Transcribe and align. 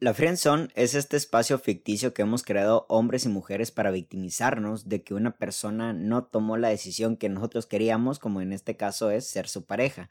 La 0.00 0.14
friendzone 0.14 0.68
es 0.76 0.94
este 0.94 1.16
espacio 1.16 1.58
ficticio 1.58 2.14
que 2.14 2.22
hemos 2.22 2.44
creado 2.44 2.86
hombres 2.88 3.24
y 3.24 3.28
mujeres 3.28 3.72
para 3.72 3.90
victimizarnos 3.90 4.88
de 4.88 5.02
que 5.02 5.12
una 5.12 5.38
persona 5.38 5.92
no 5.92 6.22
tomó 6.22 6.56
la 6.56 6.68
decisión 6.68 7.16
que 7.16 7.28
nosotros 7.28 7.66
queríamos, 7.66 8.20
como 8.20 8.40
en 8.40 8.52
este 8.52 8.76
caso 8.76 9.10
es 9.10 9.26
ser 9.26 9.48
su 9.48 9.66
pareja. 9.66 10.08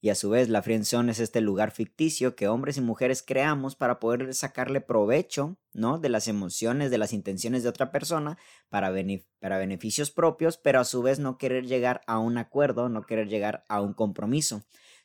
Y 0.00 0.10
a 0.10 0.14
su 0.14 0.30
vez, 0.30 0.48
la 0.48 0.62
friendzone 0.62 1.10
es 1.10 1.18
este 1.18 1.40
lugar 1.40 1.72
ficticio 1.72 2.36
que 2.36 2.46
hombres 2.46 2.76
y 2.76 2.80
mujeres 2.80 3.24
creamos 3.26 3.74
para 3.74 3.98
poder 3.98 4.32
sacarle 4.34 4.80
provecho, 4.80 5.56
¿no? 5.72 5.98
De 5.98 6.10
las 6.10 6.28
emociones, 6.28 6.92
de 6.92 6.98
las 6.98 7.12
intenciones 7.12 7.64
de 7.64 7.70
otra 7.70 7.90
persona 7.90 8.38
para, 8.68 8.92
para 9.40 9.58
beneficios 9.58 10.12
propios, 10.12 10.58
pero 10.58 10.78
a 10.78 10.84
su 10.84 11.02
vez 11.02 11.18
no 11.18 11.38
querer 11.38 11.66
llegar 11.66 12.02
a 12.06 12.20
un 12.20 12.38
acuerdo, 12.38 12.88
no 12.88 13.02
querer 13.02 13.26
llegar 13.26 13.64
a 13.68 13.80
un 13.80 13.94
compromiso. 13.94 14.62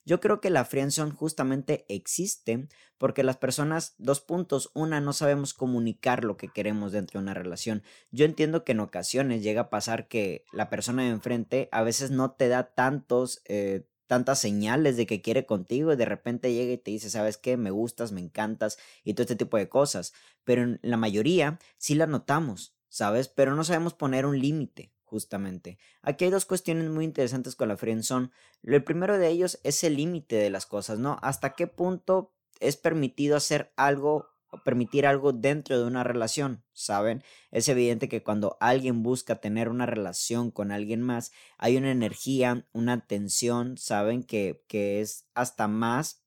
Yo 0.09 0.19
creo 0.19 0.41
que 0.41 0.49
la 0.49 0.65
friendzone 0.65 1.11
justamente 1.11 1.85
existe 1.87 2.67
porque 2.97 3.21
las 3.21 3.37
personas, 3.37 3.93
dos 3.99 4.21
puntos, 4.21 4.71
una, 4.73 5.01
no 5.01 5.13
sabemos 5.13 5.53
comunicar 5.53 6.23
lo 6.23 6.35
que 6.35 6.47
queremos 6.47 6.91
dentro 6.91 7.19
de 7.19 7.25
una 7.25 7.35
relación. 7.35 7.83
Yo 8.09 8.25
entiendo 8.25 8.63
que 8.63 8.71
en 8.71 8.79
ocasiones 8.79 9.43
llega 9.43 9.61
a 9.61 9.69
pasar 9.69 10.07
que 10.07 10.45
la 10.51 10.71
persona 10.71 11.03
de 11.03 11.09
enfrente 11.09 11.69
a 11.71 11.83
veces 11.83 12.09
no 12.09 12.31
te 12.31 12.47
da 12.47 12.73
tantos... 12.73 13.43
Eh, 13.45 13.85
tantas 14.07 14.39
señales 14.39 14.97
de 14.97 15.05
que 15.05 15.21
quiere 15.21 15.45
contigo 15.45 15.93
y 15.93 15.95
de 15.95 16.05
repente 16.05 16.51
llega 16.51 16.73
y 16.73 16.77
te 16.79 16.89
dice, 16.89 17.11
¿sabes 17.11 17.37
qué? 17.37 17.57
Me 17.57 17.69
gustas, 17.69 18.11
me 18.11 18.21
encantas 18.21 18.79
y 19.03 19.13
todo 19.13 19.21
este 19.21 19.35
tipo 19.35 19.57
de 19.57 19.69
cosas. 19.69 20.13
Pero 20.43 20.63
en 20.63 20.79
la 20.81 20.97
mayoría 20.97 21.59
sí 21.77 21.93
la 21.93 22.07
notamos, 22.07 22.73
¿sabes? 22.87 23.27
Pero 23.27 23.53
no 23.53 23.63
sabemos 23.63 23.93
poner 23.93 24.25
un 24.25 24.39
límite 24.39 24.91
justamente. 25.09 25.77
Aquí 26.01 26.25
hay 26.25 26.31
dos 26.31 26.45
cuestiones 26.45 26.89
muy 26.89 27.05
interesantes 27.05 27.55
con 27.55 27.67
la 27.67 27.77
friendzone. 27.77 28.29
El 28.63 28.83
primero 28.83 29.17
de 29.17 29.27
ellos 29.27 29.59
es 29.63 29.83
el 29.83 29.97
límite 29.97 30.35
de 30.35 30.49
las 30.49 30.65
cosas, 30.65 30.99
¿no? 30.99 31.17
¿Hasta 31.21 31.53
qué 31.53 31.67
punto 31.67 32.33
es 32.59 32.77
permitido 32.77 33.35
hacer 33.35 33.73
algo 33.75 34.27
o 34.51 34.63
permitir 34.63 35.05
algo 35.05 35.31
dentro 35.31 35.79
de 35.79 35.85
una 35.85 36.03
relación, 36.03 36.63
¿saben? 36.73 37.23
Es 37.51 37.67
evidente 37.67 38.09
que 38.09 38.23
cuando 38.23 38.57
alguien 38.59 39.03
busca 39.03 39.39
tener 39.39 39.69
una 39.69 39.85
relación 39.85 40.51
con 40.51 40.71
alguien 40.71 41.01
más, 41.01 41.31
hay 41.57 41.77
una 41.77 41.91
energía, 41.91 42.67
una 42.71 43.05
tensión, 43.05 43.77
¿saben? 43.77 44.23
Que, 44.23 44.63
que 44.67 45.01
es 45.01 45.27
hasta 45.33 45.67
más 45.67 46.23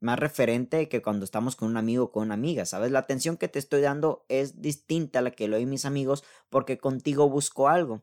más 0.00 0.18
referente 0.18 0.88
que 0.88 1.02
cuando 1.02 1.24
estamos 1.24 1.56
con 1.56 1.68
un 1.68 1.76
amigo 1.76 2.04
o 2.04 2.10
con 2.12 2.24
una 2.24 2.34
amiga, 2.34 2.64
¿sabes? 2.66 2.90
La 2.90 3.00
atención 3.00 3.36
que 3.36 3.48
te 3.48 3.58
estoy 3.58 3.80
dando 3.80 4.24
es 4.28 4.60
distinta 4.60 5.20
a 5.20 5.22
la 5.22 5.30
que 5.30 5.48
le 5.48 5.56
doy 5.56 5.66
mis 5.66 5.84
amigos 5.84 6.24
porque 6.50 6.78
contigo 6.78 7.28
busco 7.28 7.68
algo. 7.68 8.02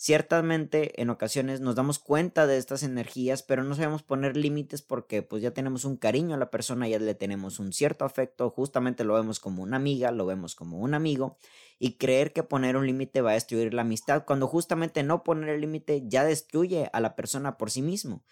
Ciertamente 0.00 1.02
en 1.02 1.10
ocasiones 1.10 1.60
nos 1.60 1.74
damos 1.74 1.98
cuenta 1.98 2.46
de 2.46 2.56
estas 2.56 2.84
energías, 2.84 3.42
pero 3.42 3.64
no 3.64 3.74
sabemos 3.74 4.04
poner 4.04 4.36
límites 4.36 4.80
porque 4.80 5.22
pues 5.22 5.42
ya 5.42 5.50
tenemos 5.50 5.84
un 5.84 5.96
cariño 5.96 6.36
a 6.36 6.38
la 6.38 6.50
persona, 6.50 6.86
ya 6.86 7.00
le 7.00 7.16
tenemos 7.16 7.58
un 7.58 7.72
cierto 7.72 8.04
afecto, 8.04 8.48
justamente 8.48 9.02
lo 9.02 9.14
vemos 9.14 9.40
como 9.40 9.60
una 9.60 9.76
amiga, 9.76 10.12
lo 10.12 10.24
vemos 10.24 10.54
como 10.54 10.78
un 10.78 10.94
amigo 10.94 11.36
y 11.80 11.98
creer 11.98 12.32
que 12.32 12.44
poner 12.44 12.76
un 12.76 12.86
límite 12.86 13.22
va 13.22 13.32
a 13.32 13.34
destruir 13.34 13.74
la 13.74 13.82
amistad 13.82 14.24
cuando 14.24 14.46
justamente 14.46 15.02
no 15.02 15.24
poner 15.24 15.48
el 15.48 15.62
límite 15.62 16.04
ya 16.06 16.24
destruye 16.24 16.88
a 16.92 17.00
la 17.00 17.16
persona 17.16 17.58
por 17.58 17.72
sí 17.72 17.82
mismo. 17.82 18.22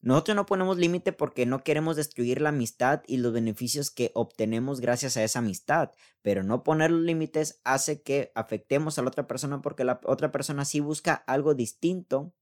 Nosotros 0.00 0.36
no 0.36 0.46
ponemos 0.46 0.78
límite 0.78 1.12
porque 1.12 1.44
no 1.44 1.64
queremos 1.64 1.96
destruir 1.96 2.40
la 2.40 2.50
amistad 2.50 3.02
y 3.06 3.16
los 3.16 3.32
beneficios 3.32 3.90
que 3.90 4.12
obtenemos 4.14 4.80
gracias 4.80 5.16
a 5.16 5.24
esa 5.24 5.40
amistad, 5.40 5.90
pero 6.22 6.44
no 6.44 6.62
poner 6.62 6.92
los 6.92 7.02
límites 7.02 7.60
hace 7.64 8.02
que 8.02 8.30
afectemos 8.36 8.98
a 8.98 9.02
la 9.02 9.08
otra 9.08 9.26
persona 9.26 9.60
porque 9.60 9.84
la 9.84 10.00
otra 10.04 10.30
persona 10.30 10.64
sí 10.64 10.78
busca 10.78 11.14
algo 11.14 11.54
distinto 11.54 12.32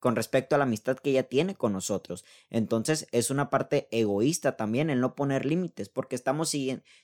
con 0.00 0.16
respecto 0.16 0.54
a 0.54 0.58
la 0.58 0.64
amistad 0.64 0.96
que 0.96 1.10
ella 1.10 1.22
tiene 1.24 1.54
con 1.54 1.72
nosotros. 1.72 2.24
Entonces 2.50 3.06
es 3.12 3.30
una 3.30 3.50
parte 3.50 3.86
egoísta 3.92 4.56
también 4.56 4.90
el 4.90 5.00
no 5.00 5.14
poner 5.14 5.44
límites, 5.46 5.88
porque 5.88 6.16
estamos 6.16 6.52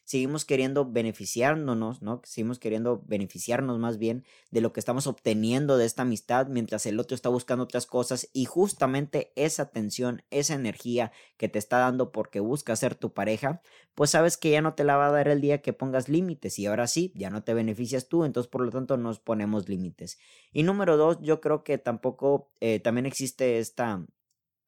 seguimos 0.04 0.44
queriendo 0.44 0.84
beneficiarnos, 0.84 2.02
¿no? 2.02 2.20
Seguimos 2.24 2.58
queriendo 2.58 3.02
beneficiarnos 3.06 3.78
más 3.78 3.98
bien 3.98 4.24
de 4.50 4.60
lo 4.60 4.72
que 4.72 4.80
estamos 4.80 5.06
obteniendo 5.06 5.76
de 5.76 5.84
esta 5.86 6.02
amistad, 6.02 6.48
mientras 6.48 6.86
el 6.86 6.98
otro 6.98 7.14
está 7.14 7.28
buscando 7.28 7.64
otras 7.64 7.86
cosas 7.86 8.28
y 8.32 8.46
justamente 8.46 9.32
esa 9.36 9.70
tensión, 9.70 10.22
esa 10.30 10.54
energía 10.54 11.12
que 11.36 11.48
te 11.48 11.58
está 11.58 11.78
dando 11.78 12.10
porque 12.12 12.40
busca 12.40 12.74
ser 12.76 12.94
tu 12.94 13.12
pareja, 13.12 13.60
pues 13.96 14.10
sabes 14.10 14.36
que 14.36 14.50
ya 14.50 14.60
no 14.60 14.74
te 14.74 14.84
la 14.84 14.96
va 14.96 15.08
a 15.08 15.10
dar 15.10 15.26
el 15.26 15.40
día 15.40 15.62
que 15.62 15.72
pongas 15.72 16.10
límites 16.10 16.58
y 16.58 16.66
ahora 16.66 16.86
sí, 16.86 17.12
ya 17.16 17.30
no 17.30 17.42
te 17.42 17.54
beneficias 17.54 18.08
tú, 18.08 18.24
entonces 18.24 18.48
por 18.48 18.60
lo 18.60 18.70
tanto 18.70 18.98
nos 18.98 19.20
ponemos 19.20 19.70
límites. 19.70 20.18
Y 20.52 20.64
número 20.64 20.98
dos, 20.98 21.18
yo 21.22 21.40
creo 21.40 21.64
que 21.64 21.78
tampoco... 21.78 22.52
Eh, 22.60 22.78
también 22.78 23.06
existe 23.06 23.58
esta 23.58 24.06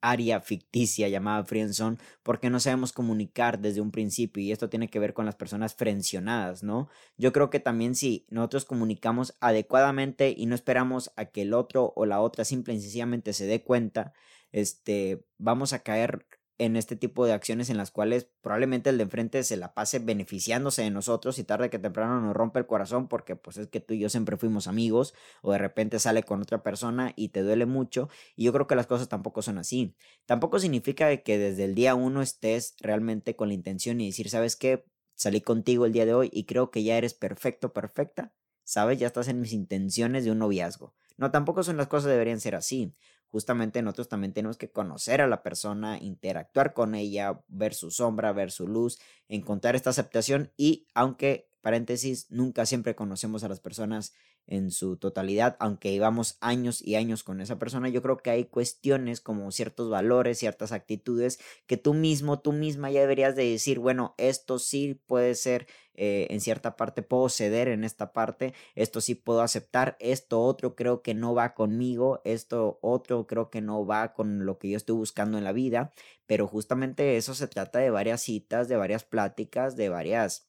área 0.00 0.40
ficticia 0.40 1.08
llamada 1.08 1.44
friendzone 1.44 1.98
porque 2.22 2.48
no 2.48 2.58
sabemos 2.58 2.92
comunicar 2.92 3.58
desde 3.58 3.80
un 3.80 3.90
principio 3.90 4.42
y 4.42 4.52
esto 4.52 4.70
tiene 4.70 4.88
que 4.88 4.98
ver 4.98 5.12
con 5.12 5.26
las 5.26 5.34
personas 5.34 5.74
frencionadas, 5.74 6.62
¿no? 6.62 6.88
Yo 7.18 7.32
creo 7.32 7.50
que 7.50 7.60
también 7.60 7.94
si 7.94 8.26
nosotros 8.30 8.64
comunicamos 8.64 9.36
adecuadamente 9.40 10.34
y 10.36 10.46
no 10.46 10.54
esperamos 10.54 11.12
a 11.16 11.26
que 11.26 11.42
el 11.42 11.52
otro 11.52 11.92
o 11.96 12.06
la 12.06 12.20
otra 12.20 12.44
simple 12.44 12.74
y 12.74 12.80
sencillamente 12.80 13.32
se 13.32 13.46
dé 13.46 13.62
cuenta, 13.62 14.14
este, 14.52 15.26
vamos 15.36 15.72
a 15.72 15.80
caer 15.80 16.26
en 16.58 16.76
este 16.76 16.96
tipo 16.96 17.24
de 17.24 17.32
acciones 17.32 17.70
en 17.70 17.76
las 17.76 17.92
cuales 17.92 18.28
probablemente 18.41 18.91
el 18.91 18.98
de 18.98 19.04
enfrente 19.04 19.44
se 19.44 19.56
la 19.56 19.74
pase 19.74 20.00
beneficiándose 20.00 20.82
de 20.82 20.91
nosotros 20.91 21.38
y 21.38 21.44
tarde 21.44 21.70
que 21.70 21.78
temprano 21.78 22.20
nos 22.20 22.34
rompe 22.34 22.58
el 22.58 22.66
corazón 22.66 23.06
porque 23.06 23.36
pues 23.36 23.56
es 23.56 23.69
que 23.69 23.80
tú 23.80 23.94
y 23.94 24.00
yo 24.00 24.08
siempre 24.08 24.36
fuimos 24.36 24.66
amigos 24.66 25.14
o 25.41 25.52
de 25.52 25.58
repente 25.58 26.00
sale 26.00 26.24
con 26.24 26.42
otra 26.42 26.64
persona 26.64 27.12
y 27.14 27.28
te 27.28 27.42
duele 27.42 27.64
mucho 27.64 28.08
y 28.34 28.44
yo 28.44 28.52
creo 28.52 28.66
que 28.66 28.74
las 28.74 28.88
cosas 28.88 29.08
tampoco 29.08 29.41
son 29.41 29.58
así. 29.58 29.94
Tampoco 30.26 30.58
significa 30.58 31.16
que 31.19 31.38
desde 31.38 31.64
el 31.64 31.76
día 31.76 31.94
uno 31.94 32.22
estés 32.22 32.75
realmente 32.80 33.36
con 33.36 33.48
la 33.48 33.54
intención 33.54 34.00
y 34.00 34.06
decir, 34.06 34.28
¿sabes 34.28 34.56
qué? 34.56 34.84
Salí 35.14 35.40
contigo 35.40 35.86
el 35.86 35.92
día 35.92 36.06
de 36.06 36.14
hoy 36.14 36.30
y 36.32 36.44
creo 36.44 36.70
que 36.70 36.82
ya 36.82 36.96
eres 36.98 37.14
perfecto, 37.14 37.72
perfecta, 37.72 38.34
¿sabes? 38.64 38.98
Ya 38.98 39.06
estás 39.06 39.28
en 39.28 39.40
mis 39.40 39.52
intenciones 39.52 40.25
de 40.25 40.32
un 40.32 40.38
noviazgo. 40.38 40.94
No, 41.16 41.30
tampoco 41.30 41.62
son 41.62 41.76
las 41.76 41.88
cosas 41.88 42.10
deberían 42.10 42.40
ser 42.40 42.54
así 42.54 42.94
justamente 43.30 43.82
nosotros 43.82 44.08
también 44.08 44.32
tenemos 44.32 44.56
que 44.56 44.70
conocer 44.70 45.20
a 45.20 45.26
la 45.26 45.42
persona, 45.42 45.98
interactuar 45.98 46.74
con 46.74 46.94
ella, 46.94 47.40
ver 47.48 47.74
su 47.74 47.90
sombra, 47.90 48.32
ver 48.32 48.50
su 48.50 48.66
luz, 48.66 48.98
encontrar 49.28 49.76
esta 49.76 49.90
aceptación 49.90 50.52
y 50.56 50.88
aunque, 50.94 51.50
paréntesis, 51.60 52.30
nunca 52.30 52.66
siempre 52.66 52.94
conocemos 52.94 53.44
a 53.44 53.48
las 53.48 53.60
personas 53.60 54.14
en 54.48 54.70
su 54.70 54.97
totalidad, 54.97 55.56
aunque 55.60 55.92
llevamos 55.92 56.38
años 56.41 56.82
y 56.82 56.97
años 56.97 57.22
con 57.22 57.41
esa 57.41 57.59
persona, 57.59 57.88
yo 57.88 58.03
creo 58.03 58.16
que 58.16 58.31
hay 58.31 58.44
cuestiones 58.47 59.20
como 59.20 59.53
ciertos 59.53 59.91
valores, 59.91 60.38
ciertas 60.38 60.72
actitudes 60.72 61.38
que 61.66 61.76
tú 61.76 61.94
mismo, 61.94 62.41
tú 62.41 62.53
misma 62.53 62.91
ya 62.91 63.00
deberías 63.00 63.37
de 63.37 63.44
decir, 63.50 63.78
bueno, 63.78 64.14
esto 64.16 64.58
sí 64.58 65.00
puede 65.06 65.34
ser 65.34 65.66
eh, 65.94 66.28
en 66.31 66.41
cierta 66.41 66.76
parte, 66.76 67.03
puedo 67.03 67.28
ceder 67.28 67.69
en 67.69 67.84
esta 67.84 68.12
parte, 68.12 68.54
esto 68.75 69.00
sí 69.00 69.14
puedo 69.14 69.42
aceptar, 69.42 69.97
esto 70.00 70.41
otro 70.41 70.75
creo 70.76 71.03
que 71.03 71.12
no 71.12 71.34
va 71.34 71.54
conmigo, 71.54 72.22
esto 72.25 72.78
otro 72.82 73.26
creo 73.26 73.50
que 73.50 73.60
no 73.60 73.84
va 73.84 74.14
con 74.14 74.47
lo 74.47 74.58
que 74.58 74.70
yo 74.70 74.76
estoy 74.76 74.97
buscando 74.97 75.38
en 75.38 75.44
la 75.44 75.53
vida, 75.53 75.92
pero 76.26 76.47
justamente 76.47 77.16
eso 77.16 77.34
se 77.34 77.48
trata 77.48 77.81
de 77.81 77.91
varias 77.91 78.22
citas, 78.22 78.69
de 78.69 78.76
varias 78.76 79.04
pláticas, 79.04 79.76
de 79.76 79.88
varias 79.88 80.47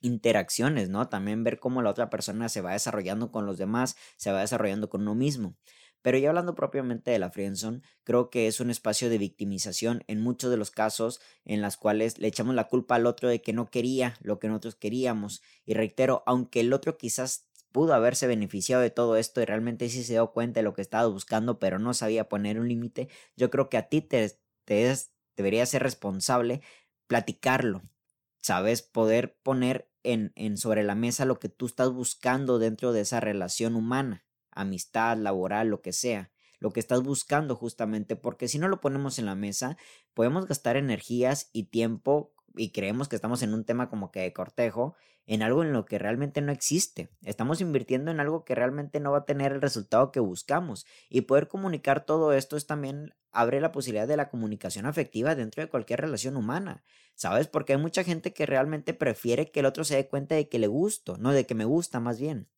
interacciones, 0.00 0.88
¿no? 0.88 1.08
También 1.08 1.44
ver 1.44 1.58
cómo 1.58 1.82
la 1.82 1.90
otra 1.90 2.10
persona 2.10 2.48
se 2.48 2.60
va 2.60 2.72
desarrollando 2.72 3.30
con 3.30 3.46
los 3.46 3.58
demás, 3.58 3.96
se 4.16 4.32
va 4.32 4.40
desarrollando 4.40 4.88
con 4.88 5.02
uno 5.02 5.14
mismo. 5.14 5.56
Pero 6.02 6.18
ya 6.18 6.28
hablando 6.28 6.54
propiamente 6.54 7.10
de 7.10 7.18
la 7.18 7.30
friendzone, 7.30 7.82
creo 8.04 8.30
que 8.30 8.46
es 8.46 8.60
un 8.60 8.70
espacio 8.70 9.10
de 9.10 9.18
victimización 9.18 10.04
en 10.06 10.20
muchos 10.20 10.50
de 10.50 10.56
los 10.56 10.70
casos 10.70 11.20
en 11.44 11.60
las 11.60 11.76
cuales 11.76 12.18
le 12.18 12.28
echamos 12.28 12.54
la 12.54 12.68
culpa 12.68 12.94
al 12.94 13.06
otro 13.06 13.28
de 13.28 13.42
que 13.42 13.52
no 13.52 13.66
quería 13.70 14.14
lo 14.22 14.38
que 14.38 14.48
nosotros 14.48 14.76
queríamos. 14.76 15.42
Y 15.66 15.74
reitero, 15.74 16.22
aunque 16.26 16.60
el 16.60 16.72
otro 16.72 16.96
quizás 16.96 17.48
pudo 17.72 17.94
haberse 17.94 18.26
beneficiado 18.26 18.82
de 18.82 18.90
todo 18.90 19.16
esto 19.16 19.40
y 19.42 19.44
realmente 19.44 19.88
sí 19.90 20.04
se 20.04 20.14
dio 20.14 20.32
cuenta 20.32 20.60
de 20.60 20.64
lo 20.64 20.72
que 20.74 20.82
estaba 20.82 21.06
buscando, 21.08 21.58
pero 21.58 21.78
no 21.78 21.92
sabía 21.94 22.28
poner 22.28 22.60
un 22.60 22.68
límite, 22.68 23.08
yo 23.36 23.50
creo 23.50 23.68
que 23.68 23.76
a 23.76 23.88
ti 23.88 24.00
te, 24.00 24.38
te 24.64 24.96
debería 25.36 25.66
ser 25.66 25.82
responsable 25.82 26.62
platicarlo, 27.06 27.82
¿sabes? 28.40 28.82
Poder 28.82 29.36
poner 29.42 29.87
en, 30.02 30.56
sobre 30.56 30.82
la 30.82 30.94
mesa 30.94 31.24
lo 31.24 31.38
que 31.38 31.48
tú 31.48 31.66
estás 31.66 31.92
buscando 31.92 32.58
dentro 32.58 32.92
de 32.92 33.00
esa 33.02 33.20
relación 33.20 33.76
humana, 33.76 34.24
amistad, 34.50 35.16
laboral, 35.16 35.68
lo 35.68 35.82
que 35.82 35.92
sea 35.92 36.30
lo 36.60 36.72
que 36.72 36.80
estás 36.80 37.02
buscando 37.02 37.54
justamente, 37.54 38.16
porque 38.16 38.48
si 38.48 38.58
no 38.58 38.68
lo 38.68 38.80
ponemos 38.80 39.18
en 39.18 39.26
la 39.26 39.34
mesa, 39.34 39.76
podemos 40.14 40.46
gastar 40.46 40.76
energías 40.76 41.50
y 41.52 41.64
tiempo 41.64 42.34
y 42.56 42.72
creemos 42.72 43.08
que 43.08 43.16
estamos 43.16 43.42
en 43.42 43.54
un 43.54 43.64
tema 43.64 43.88
como 43.88 44.10
que 44.10 44.20
de 44.20 44.32
cortejo, 44.32 44.96
en 45.28 45.42
algo 45.42 45.62
en 45.62 45.74
lo 45.74 45.84
que 45.84 45.98
realmente 45.98 46.40
no 46.40 46.50
existe. 46.50 47.10
Estamos 47.22 47.60
invirtiendo 47.60 48.10
en 48.10 48.18
algo 48.18 48.46
que 48.46 48.54
realmente 48.54 48.98
no 48.98 49.12
va 49.12 49.18
a 49.18 49.24
tener 49.26 49.52
el 49.52 49.60
resultado 49.60 50.10
que 50.10 50.20
buscamos. 50.20 50.86
Y 51.10 51.20
poder 51.20 51.48
comunicar 51.48 52.06
todo 52.06 52.32
esto 52.32 52.56
es 52.56 52.66
también 52.66 53.14
abre 53.30 53.60
la 53.60 53.70
posibilidad 53.70 54.08
de 54.08 54.16
la 54.16 54.30
comunicación 54.30 54.86
afectiva 54.86 55.34
dentro 55.34 55.62
de 55.62 55.68
cualquier 55.68 56.00
relación 56.00 56.38
humana. 56.38 56.82
¿Sabes? 57.14 57.46
Porque 57.46 57.74
hay 57.74 57.78
mucha 57.78 58.04
gente 58.04 58.32
que 58.32 58.46
realmente 58.46 58.94
prefiere 58.94 59.50
que 59.50 59.60
el 59.60 59.66
otro 59.66 59.84
se 59.84 59.96
dé 59.96 60.08
cuenta 60.08 60.34
de 60.34 60.48
que 60.48 60.58
le 60.58 60.66
gusto, 60.66 61.18
no 61.18 61.32
de 61.32 61.44
que 61.44 61.54
me 61.54 61.66
gusta 61.66 62.00
más 62.00 62.18
bien. 62.18 62.48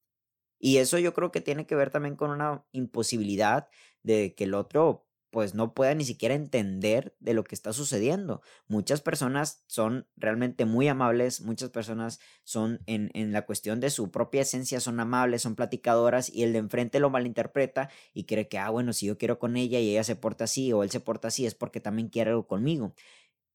Y 0.60 0.76
eso 0.76 0.96
yo 0.98 1.12
creo 1.12 1.32
que 1.32 1.40
tiene 1.40 1.66
que 1.66 1.74
ver 1.74 1.90
también 1.90 2.14
con 2.14 2.30
una 2.30 2.64
imposibilidad 2.70 3.68
de 4.04 4.36
que 4.36 4.44
el 4.44 4.54
otro 4.54 5.09
pues 5.30 5.54
no 5.54 5.74
pueda 5.74 5.94
ni 5.94 6.04
siquiera 6.04 6.34
entender 6.34 7.14
de 7.20 7.34
lo 7.34 7.44
que 7.44 7.54
está 7.54 7.72
sucediendo. 7.72 8.42
Muchas 8.68 9.00
personas 9.00 9.64
son 9.66 10.06
realmente 10.16 10.64
muy 10.64 10.88
amables, 10.88 11.40
muchas 11.40 11.70
personas 11.70 12.20
son 12.44 12.80
en, 12.86 13.10
en, 13.14 13.32
la 13.32 13.46
cuestión 13.46 13.80
de 13.80 13.90
su 13.90 14.10
propia 14.10 14.42
esencia, 14.42 14.80
son 14.80 15.00
amables, 15.00 15.42
son 15.42 15.54
platicadoras 15.54 16.28
y 16.28 16.42
el 16.42 16.52
de 16.52 16.58
enfrente 16.58 17.00
lo 17.00 17.10
malinterpreta 17.10 17.90
y 18.12 18.24
cree 18.24 18.48
que, 18.48 18.58
ah, 18.58 18.70
bueno, 18.70 18.92
si 18.92 19.06
yo 19.06 19.18
quiero 19.18 19.38
con 19.38 19.56
ella 19.56 19.78
y 19.78 19.90
ella 19.90 20.04
se 20.04 20.16
porta 20.16 20.44
así 20.44 20.72
o 20.72 20.82
él 20.82 20.90
se 20.90 21.00
porta 21.00 21.28
así 21.28 21.46
es 21.46 21.54
porque 21.54 21.80
también 21.80 22.08
quiere 22.08 22.30
algo 22.30 22.46
conmigo 22.46 22.94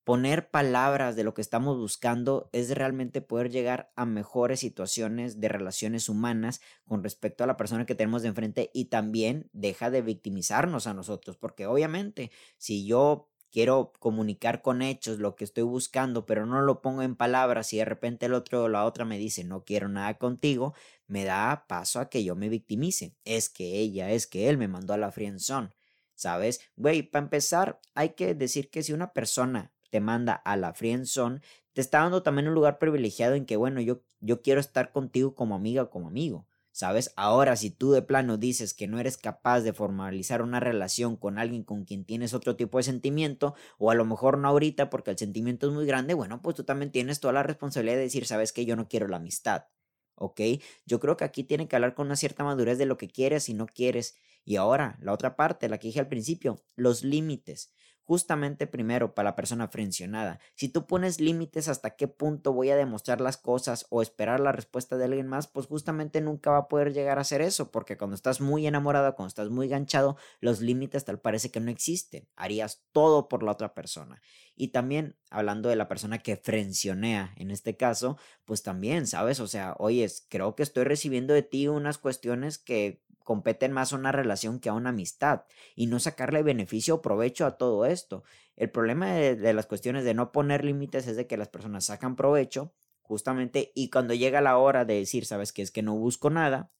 poner 0.05 0.51
palabras 0.51 1.15
de 1.15 1.23
lo 1.23 1.33
que 1.33 1.41
estamos 1.41 1.77
buscando 1.77 2.47
es 2.53 2.69
realmente 2.69 3.21
poder 3.21 3.49
llegar 3.49 3.91
a 3.95 4.05
mejores 4.05 4.59
situaciones 4.59 5.41
de 5.41 5.49
relaciones 5.49 6.09
humanas 6.09 6.61
con 6.87 7.03
respecto 7.03 7.43
a 7.43 7.47
la 7.47 7.57
persona 7.57 7.87
que 7.87 7.95
tenemos 7.95 8.21
de 8.21 8.29
enfrente 8.29 8.69
y 8.71 8.85
también 8.85 9.49
deja 9.51 9.89
de 9.89 10.03
victimizarnos 10.03 10.85
a 10.85 10.93
nosotros, 10.93 11.37
porque 11.37 11.65
obviamente 11.65 12.31
si 12.57 12.85
yo 12.85 13.31
quiero 13.51 13.93
comunicar 13.99 14.61
con 14.61 14.83
hechos 14.83 15.17
lo 15.17 15.35
que 15.35 15.43
estoy 15.43 15.63
buscando, 15.63 16.27
pero 16.27 16.45
no 16.45 16.61
lo 16.61 16.83
pongo 16.83 17.01
en 17.01 17.15
palabras 17.15 17.73
y 17.73 17.77
de 17.77 17.85
repente 17.85 18.27
el 18.27 18.35
otro 18.35 18.65
o 18.65 18.69
la 18.69 18.85
otra 18.85 19.05
me 19.05 19.17
dice 19.17 19.43
no 19.43 19.65
quiero 19.65 19.89
nada 19.89 20.19
contigo, 20.19 20.75
me 21.07 21.23
da 21.23 21.65
paso 21.67 21.99
a 21.99 22.09
que 22.09 22.23
yo 22.23 22.35
me 22.35 22.49
victimice. 22.49 23.15
Es 23.23 23.49
que 23.49 23.79
ella, 23.79 24.11
es 24.11 24.27
que 24.27 24.49
él 24.49 24.59
me 24.59 24.67
mandó 24.67 24.93
a 24.93 24.97
la 24.97 25.11
frienzón. 25.11 25.73
¿Sabes? 26.13 26.61
Güey, 26.77 27.03
para 27.03 27.25
empezar, 27.25 27.81
hay 27.93 28.09
que 28.09 28.35
decir 28.35 28.69
que 28.69 28.83
si 28.83 28.93
una 28.93 29.11
persona 29.11 29.74
te 29.95 30.01
manda 30.01 30.33
a 30.33 30.57
la 30.57 30.73
friendzone, 30.73 31.39
te 31.71 31.79
está 31.79 31.99
dando 31.99 32.21
también 32.21 32.49
un 32.49 32.53
lugar 32.53 32.79
privilegiado 32.79 33.35
en 33.35 33.45
que, 33.45 33.55
bueno, 33.55 33.79
yo, 33.79 34.01
yo 34.19 34.41
quiero 34.41 34.59
estar 34.59 34.91
contigo 34.91 35.35
como 35.35 35.55
amiga 35.55 35.89
como 35.89 36.07
amigo. 36.07 36.49
¿Sabes? 36.73 37.13
Ahora, 37.15 37.55
si 37.55 37.69
tú 37.69 37.93
de 37.93 38.01
plano 38.01 38.35
dices 38.35 38.73
que 38.73 38.87
no 38.87 38.99
eres 38.99 39.15
capaz 39.15 39.61
de 39.61 39.71
formalizar 39.71 40.41
una 40.41 40.59
relación 40.59 41.15
con 41.15 41.39
alguien 41.39 41.63
con 41.63 41.85
quien 41.85 42.03
tienes 42.03 42.33
otro 42.33 42.57
tipo 42.57 42.77
de 42.77 42.83
sentimiento, 42.83 43.55
o 43.77 43.89
a 43.89 43.95
lo 43.95 44.03
mejor 44.03 44.37
no 44.37 44.49
ahorita 44.49 44.89
porque 44.89 45.11
el 45.11 45.17
sentimiento 45.17 45.67
es 45.67 45.73
muy 45.73 45.85
grande, 45.85 46.13
bueno, 46.13 46.41
pues 46.41 46.57
tú 46.57 46.65
también 46.65 46.91
tienes 46.91 47.21
toda 47.21 47.31
la 47.31 47.43
responsabilidad 47.43 47.95
de 47.95 48.01
decir, 48.01 48.25
sabes 48.25 48.51
que 48.51 48.65
yo 48.65 48.75
no 48.75 48.89
quiero 48.89 49.07
la 49.07 49.15
amistad. 49.15 49.67
¿Ok? 50.15 50.41
Yo 50.85 50.99
creo 50.99 51.15
que 51.15 51.23
aquí 51.23 51.45
tiene 51.45 51.69
que 51.69 51.77
hablar 51.77 51.95
con 51.95 52.07
una 52.07 52.17
cierta 52.17 52.43
madurez 52.43 52.77
de 52.77 52.85
lo 52.85 52.97
que 52.97 53.07
quieres 53.07 53.47
y 53.47 53.53
no 53.53 53.65
quieres. 53.65 54.17
Y 54.43 54.57
ahora, 54.57 54.97
la 54.99 55.13
otra 55.13 55.37
parte, 55.37 55.69
la 55.69 55.77
que 55.77 55.87
dije 55.87 56.01
al 56.01 56.09
principio, 56.09 56.61
los 56.75 57.05
límites 57.05 57.71
justamente 58.05 58.67
primero 58.67 59.13
para 59.13 59.29
la 59.31 59.35
persona 59.35 59.67
frencionada. 59.67 60.39
Si 60.55 60.69
tú 60.69 60.85
pones 60.85 61.19
límites 61.19 61.67
hasta 61.67 61.95
qué 61.95 62.07
punto 62.07 62.53
voy 62.53 62.69
a 62.69 62.75
demostrar 62.75 63.19
las 63.19 63.37
cosas 63.37 63.87
o 63.89 64.01
esperar 64.01 64.39
la 64.39 64.51
respuesta 64.51 64.97
de 64.97 65.05
alguien 65.05 65.27
más, 65.27 65.47
pues 65.47 65.65
justamente 65.67 66.21
nunca 66.21 66.51
va 66.51 66.57
a 66.59 66.67
poder 66.67 66.93
llegar 66.93 67.17
a 67.17 67.21
hacer 67.21 67.41
eso, 67.41 67.71
porque 67.71 67.97
cuando 67.97 68.15
estás 68.15 68.41
muy 68.41 68.67
enamorado, 68.67 69.15
cuando 69.15 69.29
estás 69.29 69.49
muy 69.49 69.67
ganchado, 69.67 70.17
los 70.39 70.61
límites 70.61 71.05
tal 71.05 71.19
parece 71.19 71.51
que 71.51 71.59
no 71.59 71.71
existen. 71.71 72.27
Harías 72.35 72.83
todo 72.91 73.27
por 73.27 73.43
la 73.43 73.51
otra 73.51 73.73
persona. 73.73 74.21
Y 74.55 74.69
también, 74.69 75.17
hablando 75.29 75.67
de 75.67 75.75
la 75.75 75.89
persona 75.89 76.19
que 76.19 76.37
frencionea 76.37 77.33
en 77.35 77.51
este 77.51 77.75
caso, 77.75 78.17
pues 78.45 78.63
también, 78.63 79.05
¿sabes? 79.05 79.39
O 79.39 79.47
sea, 79.47 79.75
oye, 79.79 80.09
creo 80.29 80.55
que 80.55 80.63
estoy 80.63 80.85
recibiendo 80.85 81.33
de 81.33 81.41
ti 81.41 81.67
unas 81.67 81.97
cuestiones 81.97 82.57
que 82.57 83.03
competen 83.25 83.73
más 83.73 83.91
a 83.91 83.97
una 83.97 84.13
relación 84.13 84.61
que 84.61 84.69
a 84.69 84.73
una 84.73 84.91
amistad 84.91 85.41
y 85.75 85.87
no 85.87 85.99
sacarle 85.99 86.43
beneficio 86.43 86.95
o 86.95 87.01
provecho 87.01 87.45
a 87.45 87.57
todo 87.57 87.85
esto. 87.85 88.23
El 88.55 88.69
problema 88.69 89.11
de, 89.11 89.53
las 89.53 89.65
cuestiones 89.65 90.05
de 90.05 90.13
no 90.13 90.31
poner 90.31 90.63
límites 90.63 91.07
es 91.07 91.17
de 91.17 91.27
que 91.27 91.35
las 91.35 91.49
personas 91.49 91.85
sacan 91.85 92.15
provecho 92.15 92.73
justamente 93.01 93.73
y 93.75 93.89
cuando 93.89 94.13
llega 94.13 94.39
la 94.39 94.57
hora 94.57 94.85
de 94.85 94.95
decir, 94.95 95.25
sabes 95.25 95.51
que 95.51 95.61
es 95.63 95.71
que 95.71 95.81
no 95.81 95.95
busco 95.95 96.29
nada, 96.29 96.71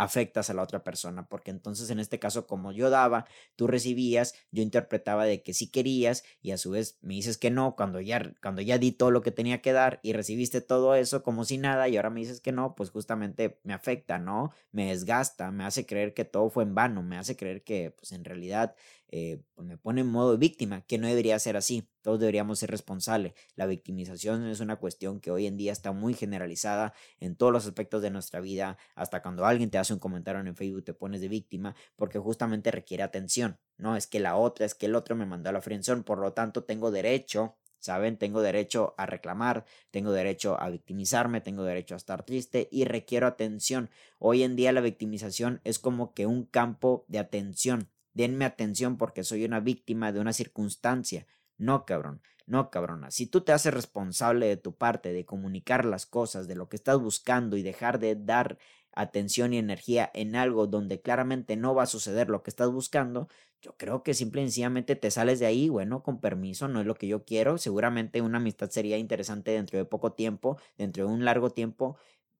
afectas 0.00 0.48
a 0.48 0.54
la 0.54 0.62
otra 0.62 0.82
persona, 0.82 1.28
porque 1.28 1.50
entonces 1.50 1.90
en 1.90 2.00
este 2.00 2.18
caso 2.18 2.46
como 2.46 2.72
yo 2.72 2.88
daba, 2.88 3.26
tú 3.54 3.66
recibías, 3.66 4.34
yo 4.50 4.62
interpretaba 4.62 5.26
de 5.26 5.42
que 5.42 5.52
sí 5.52 5.70
querías 5.70 6.24
y 6.40 6.52
a 6.52 6.58
su 6.58 6.70
vez 6.70 6.98
me 7.02 7.14
dices 7.14 7.36
que 7.36 7.50
no 7.50 7.76
cuando 7.76 8.00
ya 8.00 8.32
cuando 8.42 8.62
ya 8.62 8.78
di 8.78 8.92
todo 8.92 9.10
lo 9.10 9.20
que 9.20 9.30
tenía 9.30 9.60
que 9.60 9.72
dar 9.72 10.00
y 10.02 10.14
recibiste 10.14 10.62
todo 10.62 10.94
eso 10.94 11.22
como 11.22 11.44
si 11.44 11.58
nada 11.58 11.86
y 11.88 11.96
ahora 11.96 12.08
me 12.08 12.20
dices 12.20 12.40
que 12.40 12.50
no, 12.50 12.74
pues 12.74 12.90
justamente 12.90 13.60
me 13.62 13.74
afecta, 13.74 14.18
¿no? 14.18 14.52
Me 14.72 14.86
desgasta, 14.86 15.50
me 15.50 15.64
hace 15.64 15.84
creer 15.84 16.14
que 16.14 16.24
todo 16.24 16.48
fue 16.48 16.64
en 16.64 16.74
vano, 16.74 17.02
me 17.02 17.18
hace 17.18 17.36
creer 17.36 17.62
que 17.62 17.90
pues 17.90 18.12
en 18.12 18.24
realidad 18.24 18.74
eh, 19.12 19.42
pues, 19.54 19.66
me 19.66 19.76
pone 19.76 20.02
en 20.02 20.06
modo 20.06 20.38
víctima, 20.38 20.82
que 20.82 20.98
no 20.98 21.08
debería 21.08 21.38
ser 21.38 21.56
así. 21.56 21.88
Todos 22.00 22.20
deberíamos 22.20 22.60
ser 22.60 22.70
responsables. 22.70 23.34
La 23.56 23.66
victimización 23.66 24.46
es 24.46 24.60
una 24.60 24.76
cuestión 24.76 25.20
que 25.20 25.30
hoy 25.30 25.46
en 25.46 25.56
día 25.56 25.72
está 25.72 25.92
muy 25.92 26.14
generalizada 26.14 26.94
en 27.18 27.34
todos 27.36 27.52
los 27.52 27.66
aspectos 27.66 28.02
de 28.02 28.10
nuestra 28.10 28.40
vida. 28.40 28.78
Hasta 28.94 29.20
cuando 29.22 29.44
alguien 29.44 29.70
te 29.70 29.78
hace 29.78 29.92
un 29.92 29.98
comentario 29.98 30.40
en 30.40 30.54
Facebook 30.54 30.84
te 30.84 30.94
pones 30.94 31.20
de 31.20 31.28
víctima 31.28 31.74
porque 31.96 32.18
justamente 32.18 32.70
requiere 32.70 33.02
atención. 33.02 33.58
No 33.76 33.96
es 33.96 34.06
que 34.06 34.20
la 34.20 34.36
otra, 34.36 34.64
es 34.64 34.74
que 34.74 34.86
el 34.86 34.94
otro 34.94 35.16
me 35.16 35.26
mandó 35.26 35.50
a 35.50 35.52
la 35.52 35.60
friendzone, 35.60 36.02
por 36.02 36.18
lo 36.18 36.32
tanto 36.32 36.64
tengo 36.64 36.90
derecho 36.90 37.56
¿Saben? 37.80 38.18
Tengo 38.18 38.42
derecho 38.42 38.94
a 38.98 39.06
reclamar, 39.06 39.64
tengo 39.90 40.12
derecho 40.12 40.60
a 40.60 40.68
victimizarme, 40.68 41.40
tengo 41.40 41.64
derecho 41.64 41.94
a 41.94 41.96
estar 41.96 42.24
triste 42.24 42.68
y 42.70 42.84
requiero 42.84 43.26
atención. 43.26 43.88
Hoy 44.18 44.42
en 44.42 44.54
día 44.54 44.72
la 44.72 44.82
victimización 44.82 45.62
es 45.64 45.78
como 45.78 46.12
que 46.12 46.26
un 46.26 46.44
campo 46.44 47.06
de 47.08 47.20
atención. 47.20 47.88
Denme 48.20 48.44
atención 48.44 48.98
porque 48.98 49.24
soy 49.24 49.46
una 49.46 49.60
víctima 49.60 50.12
de 50.12 50.20
una 50.20 50.34
circunstancia. 50.34 51.26
No, 51.56 51.86
cabrón, 51.86 52.20
no, 52.44 52.68
cabrona. 52.68 53.10
Si 53.10 53.26
tú 53.26 53.40
te 53.40 53.52
haces 53.52 53.72
responsable 53.72 54.46
de 54.46 54.58
tu 54.58 54.76
parte, 54.76 55.14
de 55.14 55.24
comunicar 55.24 55.86
las 55.86 56.04
cosas, 56.04 56.46
de 56.46 56.54
lo 56.54 56.68
que 56.68 56.76
estás 56.76 57.00
buscando 57.00 57.56
y 57.56 57.62
dejar 57.62 57.98
de 57.98 58.16
dar 58.16 58.58
atención 58.92 59.54
y 59.54 59.58
energía 59.58 60.10
en 60.12 60.36
algo 60.36 60.66
donde 60.66 61.00
claramente 61.00 61.56
no 61.56 61.74
va 61.74 61.84
a 61.84 61.86
suceder 61.86 62.28
lo 62.28 62.42
que 62.42 62.50
estás 62.50 62.70
buscando, 62.70 63.28
yo 63.62 63.74
creo 63.78 64.02
que 64.02 64.12
simple 64.12 64.42
y 64.42 64.44
sencillamente 64.44 64.96
te 64.96 65.10
sales 65.10 65.38
de 65.40 65.46
ahí, 65.46 65.70
bueno, 65.70 66.02
con 66.02 66.20
permiso, 66.20 66.68
no 66.68 66.80
es 66.82 66.86
lo 66.86 66.96
que 66.96 67.06
yo 67.06 67.24
quiero. 67.24 67.56
Seguramente 67.56 68.20
una 68.20 68.36
amistad 68.36 68.68
sería 68.68 68.98
interesante 68.98 69.52
dentro 69.52 69.78
de 69.78 69.86
poco 69.86 70.12
tiempo, 70.12 70.58
dentro 70.76 71.06
de 71.06 71.10
un 71.14 71.24
largo 71.24 71.48
tiempo, 71.48 71.96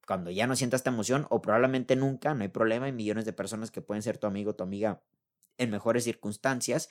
cuando 0.06 0.30
ya 0.30 0.46
no 0.46 0.56
sientas 0.56 0.80
esta 0.80 0.90
emoción, 0.90 1.26
o 1.30 1.40
probablemente 1.40 1.96
nunca, 1.96 2.34
no 2.34 2.42
hay 2.42 2.48
problema, 2.48 2.84
hay 2.84 2.92
millones 2.92 3.24
de 3.24 3.32
personas 3.32 3.70
que 3.70 3.80
pueden 3.80 4.02
ser 4.02 4.18
tu 4.18 4.26
amigo, 4.26 4.54
tu 4.54 4.62
amiga 4.62 5.00
en 5.60 5.70
mejores 5.70 6.04
circunstancias 6.04 6.88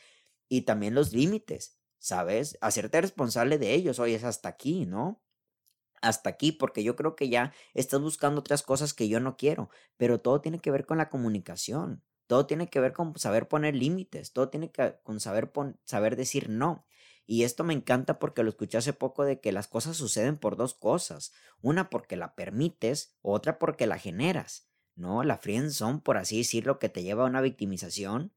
y 0.47 0.61
también 0.61 0.93
los 0.93 1.11
límites, 1.11 1.79
¿sabes? 1.97 2.57
Hacerte 2.61 3.01
responsable 3.01 3.57
de 3.57 3.73
ellos, 3.73 3.99
oye, 3.99 4.15
es 4.15 4.23
hasta 4.23 4.47
aquí, 4.47 4.85
¿no? 4.85 5.21
Hasta 6.01 6.29
aquí, 6.29 6.51
porque 6.51 6.83
yo 6.83 6.95
creo 6.95 7.15
que 7.15 7.29
ya 7.29 7.51
estás 7.73 7.99
buscando 7.99 8.39
otras 8.39 8.61
cosas 8.61 8.93
que 8.93 9.09
yo 9.09 9.19
no 9.19 9.35
quiero, 9.35 9.69
pero 9.97 10.21
todo 10.21 10.39
tiene 10.39 10.59
que 10.59 10.71
ver 10.71 10.85
con 10.85 10.97
la 10.97 11.09
comunicación, 11.09 12.03
todo 12.27 12.45
tiene 12.45 12.69
que 12.69 12.79
ver 12.79 12.93
con 12.93 13.17
saber 13.17 13.47
poner 13.47 13.75
límites, 13.75 14.31
todo 14.33 14.49
tiene 14.49 14.71
que 14.71 14.83
ver 14.83 15.01
con 15.03 15.19
saber, 15.19 15.51
saber 15.83 16.15
decir 16.15 16.47
no. 16.49 16.85
Y 17.25 17.43
esto 17.43 17.63
me 17.63 17.73
encanta 17.73 18.17
porque 18.17 18.43
lo 18.43 18.49
escuché 18.49 18.77
hace 18.77 18.93
poco 18.93 19.23
de 19.23 19.39
que 19.39 19.51
las 19.51 19.67
cosas 19.67 19.97
suceden 19.97 20.37
por 20.37 20.55
dos 20.55 20.73
cosas. 20.73 21.31
Una 21.61 21.89
porque 21.89 22.17
la 22.17 22.33
permites, 22.33 23.17
otra 23.21 23.59
porque 23.59 23.87
la 23.87 23.99
generas. 23.99 24.67
¿No? 24.95 25.23
La 25.23 25.39
son 25.69 26.01
por 26.01 26.17
así 26.17 26.39
decirlo, 26.39 26.79
que 26.79 26.89
te 26.89 27.03
lleva 27.03 27.23
a 27.23 27.27
una 27.27 27.41
victimización 27.41 28.33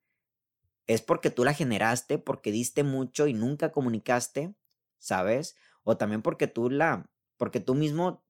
es 0.87 1.03
porque 1.03 1.31
tú 1.31 1.45
la 1.45 1.55
generaste, 1.55 2.19
porque 2.19 2.53
diste 2.53 2.83
mucho 2.83 3.27
y 3.27 3.35
nunca 3.35 3.73
comunicaste, 3.73 4.55
¿sabes? 4.99 5.57
O 5.85 5.97
también 5.97 6.23
porque 6.23 6.47
tú 6.47 6.71
la, 6.71 7.09
porque 7.37 7.61
tú 7.61 7.75
mismo 7.75 8.25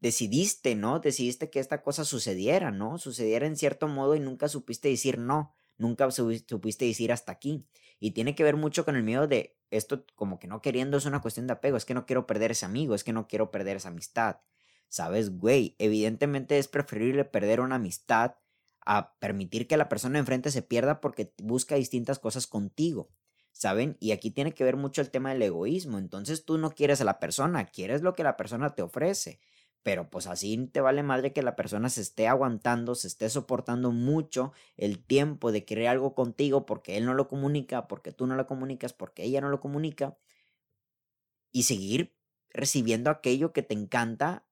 decidiste, 0.00 0.74
¿no? 0.74 1.00
Decidiste 1.00 1.50
que 1.50 1.60
esta 1.60 1.82
cosa 1.82 2.04
sucediera, 2.04 2.70
¿no? 2.70 2.98
Sucediera 2.98 3.46
en 3.46 3.56
cierto 3.56 3.88
modo 3.88 4.14
y 4.14 4.20
nunca 4.20 4.48
supiste 4.48 4.88
decir 4.88 5.18
no, 5.18 5.54
nunca 5.78 6.10
supiste 6.10 6.84
decir 6.84 7.12
hasta 7.12 7.32
aquí. 7.32 7.66
Y 7.98 8.10
tiene 8.10 8.34
que 8.34 8.44
ver 8.44 8.56
mucho 8.56 8.84
con 8.84 8.96
el 8.96 9.02
miedo 9.02 9.26
de 9.26 9.56
esto 9.70 10.04
como 10.14 10.38
que 10.38 10.46
no 10.46 10.60
queriendo 10.60 10.98
es 10.98 11.06
una 11.06 11.22
cuestión 11.22 11.46
de 11.46 11.54
apego, 11.54 11.76
es 11.76 11.84
que 11.84 11.94
no 11.94 12.06
quiero 12.06 12.26
perder 12.26 12.50
ese 12.50 12.66
amigo, 12.66 12.94
es 12.94 13.02
que 13.02 13.12
no 13.12 13.26
quiero 13.28 13.50
perder 13.50 13.76
esa 13.76 13.88
amistad. 13.88 14.40
¿Sabes, 14.88 15.38
güey? 15.38 15.74
Evidentemente 15.78 16.58
es 16.58 16.68
preferible 16.68 17.24
perder 17.24 17.60
una 17.60 17.76
amistad 17.76 18.36
a 18.84 19.14
permitir 19.18 19.66
que 19.66 19.76
la 19.76 19.88
persona 19.88 20.18
enfrente 20.18 20.50
se 20.50 20.62
pierda 20.62 21.00
porque 21.00 21.32
busca 21.42 21.74
distintas 21.76 22.18
cosas 22.18 22.46
contigo. 22.46 23.10
¿Saben? 23.52 23.96
Y 24.00 24.10
aquí 24.10 24.32
tiene 24.32 24.52
que 24.52 24.64
ver 24.64 24.76
mucho 24.76 25.00
el 25.00 25.10
tema 25.10 25.32
del 25.32 25.42
egoísmo. 25.42 25.98
Entonces 25.98 26.44
tú 26.44 26.58
no 26.58 26.72
quieres 26.72 27.00
a 27.00 27.04
la 27.04 27.20
persona, 27.20 27.66
quieres 27.66 28.02
lo 28.02 28.14
que 28.14 28.24
la 28.24 28.36
persona 28.36 28.74
te 28.74 28.82
ofrece. 28.82 29.38
Pero 29.84 30.10
pues 30.10 30.26
así 30.26 30.56
te 30.72 30.80
vale 30.80 31.04
madre 31.04 31.32
que 31.32 31.42
la 31.42 31.54
persona 31.54 31.88
se 31.88 32.00
esté 32.00 32.26
aguantando, 32.26 32.96
se 32.96 33.06
esté 33.06 33.30
soportando 33.30 33.92
mucho 33.92 34.52
el 34.76 35.04
tiempo 35.04 35.52
de 35.52 35.64
querer 35.64 35.88
algo 35.88 36.14
contigo 36.14 36.66
porque 36.66 36.96
él 36.96 37.04
no 37.04 37.14
lo 37.14 37.28
comunica, 37.28 37.86
porque 37.86 38.10
tú 38.10 38.26
no 38.26 38.34
lo 38.34 38.46
comunicas, 38.46 38.92
porque 38.92 39.22
ella 39.22 39.40
no 39.40 39.50
lo 39.50 39.60
comunica. 39.60 40.16
Y 41.52 41.64
seguir 41.64 42.16
recibiendo 42.50 43.10
aquello 43.10 43.52
que 43.52 43.62
te 43.62 43.74
encanta 43.74 44.44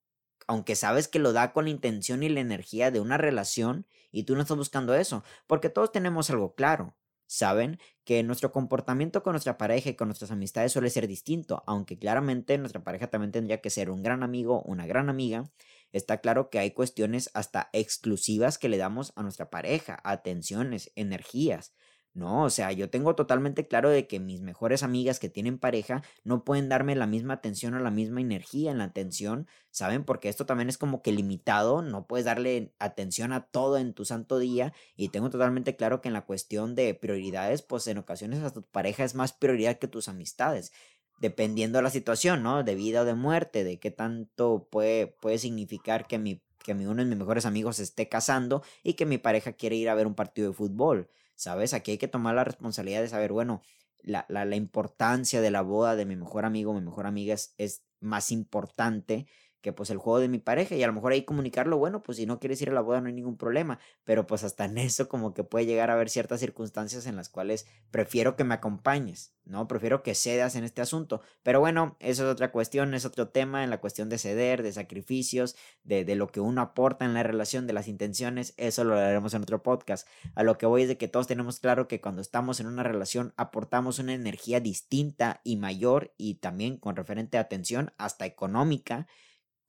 aunque 0.46 0.76
sabes 0.76 1.08
que 1.08 1.18
lo 1.18 1.32
da 1.32 1.52
con 1.52 1.64
la 1.64 1.70
intención 1.70 2.22
y 2.22 2.28
la 2.28 2.40
energía 2.40 2.90
de 2.90 3.00
una 3.00 3.16
relación 3.16 3.86
y 4.12 4.24
tú 4.24 4.34
no 4.36 4.42
estás 4.42 4.56
buscando 4.56 4.94
eso, 4.94 5.24
porque 5.46 5.70
todos 5.70 5.90
tenemos 5.90 6.30
algo 6.30 6.54
claro. 6.54 6.96
Saben 7.26 7.78
que 8.04 8.22
nuestro 8.22 8.52
comportamiento 8.52 9.22
con 9.22 9.32
nuestra 9.32 9.56
pareja 9.56 9.88
y 9.88 9.94
con 9.94 10.08
nuestras 10.08 10.30
amistades 10.30 10.72
suele 10.72 10.90
ser 10.90 11.08
distinto, 11.08 11.62
aunque 11.66 11.98
claramente 11.98 12.58
nuestra 12.58 12.84
pareja 12.84 13.08
también 13.08 13.32
tendría 13.32 13.62
que 13.62 13.70
ser 13.70 13.88
un 13.88 14.02
gran 14.02 14.22
amigo, 14.22 14.62
una 14.64 14.86
gran 14.86 15.08
amiga. 15.08 15.50
Está 15.92 16.18
claro 16.18 16.50
que 16.50 16.58
hay 16.58 16.72
cuestiones 16.72 17.30
hasta 17.32 17.70
exclusivas 17.72 18.58
que 18.58 18.68
le 18.68 18.76
damos 18.76 19.14
a 19.16 19.22
nuestra 19.22 19.48
pareja, 19.48 19.98
atenciones, 20.04 20.92
energías. 20.94 21.72
No, 22.14 22.44
o 22.44 22.50
sea, 22.50 22.72
yo 22.72 22.90
tengo 22.90 23.14
totalmente 23.14 23.66
claro 23.66 23.88
de 23.88 24.06
que 24.06 24.20
mis 24.20 24.42
mejores 24.42 24.82
amigas 24.82 25.18
que 25.18 25.30
tienen 25.30 25.58
pareja 25.58 26.02
no 26.24 26.44
pueden 26.44 26.68
darme 26.68 26.94
la 26.94 27.06
misma 27.06 27.32
atención 27.34 27.72
o 27.72 27.78
la 27.78 27.90
misma 27.90 28.20
energía 28.20 28.70
en 28.70 28.76
la 28.76 28.84
atención, 28.84 29.46
¿saben? 29.70 30.04
Porque 30.04 30.28
esto 30.28 30.44
también 30.44 30.68
es 30.68 30.76
como 30.76 31.00
que 31.00 31.10
limitado, 31.10 31.80
no 31.80 32.06
puedes 32.06 32.26
darle 32.26 32.74
atención 32.78 33.32
a 33.32 33.46
todo 33.46 33.78
en 33.78 33.94
tu 33.94 34.04
santo 34.04 34.38
día 34.38 34.74
y 34.94 35.08
tengo 35.08 35.30
totalmente 35.30 35.74
claro 35.74 36.02
que 36.02 36.08
en 36.08 36.12
la 36.12 36.26
cuestión 36.26 36.74
de 36.74 36.92
prioridades, 36.94 37.62
pues 37.62 37.86
en 37.86 37.96
ocasiones 37.96 38.42
a 38.42 38.52
tu 38.52 38.62
pareja 38.62 39.04
es 39.04 39.14
más 39.14 39.32
prioridad 39.32 39.78
que 39.78 39.88
tus 39.88 40.08
amistades, 40.08 40.70
dependiendo 41.18 41.78
de 41.78 41.82
la 41.82 41.90
situación, 41.90 42.42
¿no? 42.42 42.62
De 42.62 42.74
vida 42.74 43.02
o 43.02 43.04
de 43.06 43.14
muerte, 43.14 43.64
de 43.64 43.80
qué 43.80 43.90
tanto 43.90 44.68
puede, 44.70 45.06
puede 45.06 45.38
significar 45.38 46.06
que 46.06 46.18
mi 46.18 46.42
que 46.62 46.72
uno 46.74 46.94
de 46.94 47.04
mis 47.06 47.18
mejores 47.18 47.44
amigos 47.44 47.80
esté 47.80 48.08
casando 48.08 48.62
y 48.84 48.94
que 48.94 49.04
mi 49.06 49.18
pareja 49.18 49.52
quiere 49.52 49.74
ir 49.76 49.88
a 49.88 49.94
ver 49.96 50.06
un 50.06 50.14
partido 50.14 50.48
de 50.50 50.54
fútbol. 50.54 51.08
¿Sabes? 51.42 51.74
Aquí 51.74 51.92
hay 51.92 51.98
que 51.98 52.08
tomar 52.08 52.34
la 52.34 52.44
responsabilidad 52.44 53.02
de 53.02 53.08
saber, 53.08 53.32
bueno, 53.32 53.62
la, 54.00 54.26
la, 54.28 54.44
la 54.44 54.56
importancia 54.56 55.40
de 55.40 55.50
la 55.50 55.62
boda 55.62 55.96
de 55.96 56.06
mi 56.06 56.16
mejor 56.16 56.44
amigo, 56.44 56.72
mi 56.74 56.80
mejor 56.80 57.06
amiga 57.06 57.34
es, 57.34 57.54
es 57.58 57.84
más 58.00 58.30
importante 58.32 59.26
que 59.62 59.72
pues 59.72 59.90
el 59.90 59.98
juego 59.98 60.18
de 60.18 60.28
mi 60.28 60.38
pareja 60.38 60.74
y 60.74 60.82
a 60.82 60.86
lo 60.86 60.92
mejor 60.92 61.12
ahí 61.12 61.22
comunicarlo, 61.22 61.78
bueno, 61.78 62.02
pues 62.02 62.18
si 62.18 62.26
no 62.26 62.40
quieres 62.40 62.60
ir 62.60 62.70
a 62.70 62.72
la 62.72 62.80
boda 62.80 63.00
no 63.00 63.06
hay 63.06 63.14
ningún 63.14 63.36
problema, 63.36 63.78
pero 64.04 64.26
pues 64.26 64.44
hasta 64.44 64.64
en 64.64 64.76
eso 64.76 65.08
como 65.08 65.32
que 65.32 65.44
puede 65.44 65.66
llegar 65.66 65.88
a 65.88 65.94
haber 65.94 66.10
ciertas 66.10 66.40
circunstancias 66.40 67.06
en 67.06 67.16
las 67.16 67.28
cuales 67.28 67.66
prefiero 67.90 68.36
que 68.36 68.44
me 68.44 68.54
acompañes, 68.54 69.34
¿no? 69.44 69.68
Prefiero 69.68 70.02
que 70.02 70.14
cedas 70.14 70.56
en 70.56 70.64
este 70.64 70.82
asunto, 70.82 71.22
pero 71.42 71.60
bueno, 71.60 71.96
eso 72.00 72.24
es 72.24 72.32
otra 72.32 72.50
cuestión, 72.50 72.92
es 72.92 73.04
otro 73.04 73.28
tema 73.28 73.64
en 73.64 73.70
la 73.70 73.80
cuestión 73.80 74.08
de 74.08 74.18
ceder, 74.18 74.62
de 74.62 74.72
sacrificios, 74.72 75.56
de, 75.84 76.04
de 76.04 76.16
lo 76.16 76.26
que 76.26 76.40
uno 76.40 76.60
aporta 76.60 77.04
en 77.04 77.14
la 77.14 77.22
relación, 77.22 77.66
de 77.66 77.72
las 77.72 77.86
intenciones, 77.86 78.54
eso 78.56 78.82
lo 78.84 78.98
haremos 78.98 79.32
en 79.34 79.42
otro 79.42 79.62
podcast. 79.62 80.08
A 80.34 80.42
lo 80.42 80.58
que 80.58 80.66
voy 80.66 80.82
es 80.82 80.88
de 80.88 80.98
que 80.98 81.08
todos 81.08 81.28
tenemos 81.28 81.60
claro 81.60 81.86
que 81.86 82.00
cuando 82.00 82.20
estamos 82.20 82.58
en 82.58 82.66
una 82.66 82.82
relación 82.82 83.32
aportamos 83.36 84.00
una 84.00 84.14
energía 84.14 84.60
distinta 84.60 85.40
y 85.44 85.56
mayor 85.56 86.12
y 86.16 86.34
también 86.34 86.78
con 86.78 86.96
referente 86.96 87.38
a 87.38 87.42
atención 87.42 87.92
hasta 87.96 88.26
económica 88.26 89.06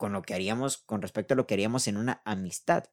con 0.04 0.12
lo 0.12 0.22
que 0.22 0.34
haríamos, 0.34 0.80
con 0.80 1.02
respecto 1.02 1.34
a 1.34 1.38
lo 1.38 1.48
que 1.48 1.54
haríamos 1.54 1.88
en 1.88 1.96
una 1.96 2.22
amistad. 2.26 2.90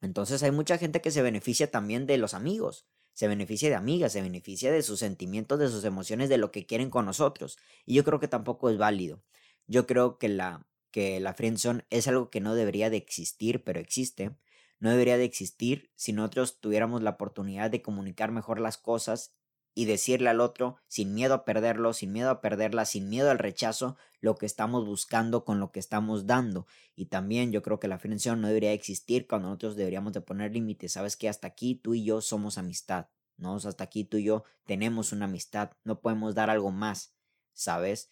Entonces 0.00 0.44
hay 0.44 0.52
mucha 0.52 0.78
gente 0.78 1.00
que 1.00 1.10
se 1.10 1.20
beneficia 1.20 1.72
también 1.72 2.06
de 2.06 2.18
los 2.18 2.34
amigos, 2.34 2.86
se 3.14 3.26
beneficia 3.26 3.68
de 3.68 3.74
amigas, 3.74 4.12
se 4.12 4.22
beneficia 4.22 4.70
de 4.70 4.84
sus 4.84 5.00
sentimientos, 5.00 5.58
de 5.58 5.66
sus 5.66 5.82
emociones, 5.82 6.28
de 6.28 6.38
lo 6.38 6.52
que 6.52 6.64
quieren 6.64 6.88
con 6.88 7.04
nosotros. 7.04 7.58
Y 7.84 7.94
yo 7.94 8.04
creo 8.04 8.20
que 8.20 8.28
tampoco 8.28 8.70
es 8.70 8.78
válido. 8.78 9.24
Yo 9.66 9.88
creo 9.88 10.18
que 10.18 10.28
la, 10.28 10.68
que 10.92 11.18
la 11.18 11.34
friendzone 11.34 11.84
es 11.90 12.06
algo 12.06 12.30
que 12.30 12.40
no 12.40 12.54
debería 12.54 12.90
de 12.90 12.98
existir, 12.98 13.64
pero 13.64 13.80
existe. 13.80 14.30
No 14.78 14.90
debería 14.90 15.18
de 15.18 15.24
existir 15.24 15.90
si 15.96 16.12
nosotros 16.12 16.60
tuviéramos 16.60 17.02
la 17.02 17.10
oportunidad 17.10 17.72
de 17.72 17.82
comunicar 17.82 18.30
mejor 18.30 18.60
las 18.60 18.78
cosas 18.78 19.34
y 19.78 19.84
decirle 19.84 20.30
al 20.30 20.40
otro, 20.40 20.78
sin 20.88 21.12
miedo 21.12 21.34
a 21.34 21.44
perderlo, 21.44 21.92
sin 21.92 22.10
miedo 22.10 22.30
a 22.30 22.40
perderla, 22.40 22.86
sin 22.86 23.10
miedo 23.10 23.30
al 23.30 23.38
rechazo, 23.38 23.98
lo 24.20 24.36
que 24.36 24.46
estamos 24.46 24.86
buscando 24.86 25.44
con 25.44 25.60
lo 25.60 25.70
que 25.70 25.80
estamos 25.80 26.26
dando. 26.26 26.66
Y 26.96 27.06
también 27.06 27.52
yo 27.52 27.62
creo 27.62 27.78
que 27.78 27.86
la 27.86 27.98
fricción 27.98 28.40
no 28.40 28.48
debería 28.48 28.72
existir 28.72 29.26
cuando 29.26 29.48
nosotros 29.48 29.76
deberíamos 29.76 30.14
de 30.14 30.22
poner 30.22 30.52
límites. 30.52 30.92
Sabes 30.92 31.14
que 31.14 31.28
hasta 31.28 31.46
aquí 31.48 31.74
tú 31.74 31.92
y 31.92 32.04
yo 32.04 32.22
somos 32.22 32.56
amistad, 32.56 33.08
¿no? 33.36 33.56
hasta 33.56 33.84
aquí 33.84 34.04
tú 34.04 34.16
y 34.16 34.24
yo 34.24 34.44
tenemos 34.64 35.12
una 35.12 35.26
amistad, 35.26 35.72
no 35.84 36.00
podemos 36.00 36.34
dar 36.34 36.48
algo 36.48 36.70
más, 36.70 37.12
¿sabes? 37.52 38.08